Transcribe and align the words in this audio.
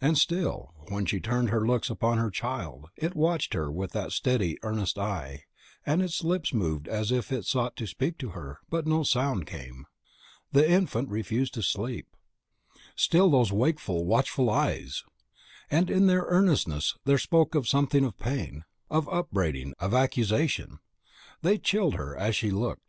And 0.00 0.18
still, 0.18 0.74
when 0.88 1.06
she 1.06 1.20
turned 1.20 1.50
her 1.50 1.64
looks 1.64 1.88
upon 1.88 2.18
her 2.18 2.32
child, 2.32 2.86
it 2.96 3.14
watched 3.14 3.54
her 3.54 3.70
with 3.70 3.92
that 3.92 4.10
steady, 4.10 4.58
earnest 4.64 4.98
eye, 4.98 5.44
and 5.86 6.02
its 6.02 6.24
lips 6.24 6.52
moved 6.52 6.88
as 6.88 7.12
if 7.12 7.30
it 7.30 7.44
sought 7.44 7.76
to 7.76 7.86
speak 7.86 8.18
to 8.18 8.30
her, 8.30 8.58
but 8.68 8.88
no 8.88 9.04
sound 9.04 9.46
came. 9.46 9.86
The 10.50 10.68
infant 10.68 11.10
refused 11.10 11.54
to 11.54 11.62
sleep. 11.62 12.08
Whenever 12.08 12.26
she 12.26 12.40
gazed 12.40 12.40
upon 12.40 12.86
its 12.88 12.90
face, 12.90 13.06
still 13.18 13.30
those 13.30 13.52
wakeful, 13.52 14.04
watchful 14.04 14.50
eyes! 14.50 15.04
and 15.70 15.88
in 15.88 16.08
their 16.08 16.24
earnestness, 16.26 16.96
there 17.04 17.16
spoke 17.16 17.54
something 17.64 18.04
of 18.04 18.18
pain, 18.18 18.64
of 18.90 19.08
upbraiding, 19.08 19.74
of 19.78 19.94
accusation. 19.94 20.80
They 21.42 21.56
chilled 21.56 21.94
her 21.94 22.16
as 22.16 22.34
she 22.34 22.50
looked. 22.50 22.82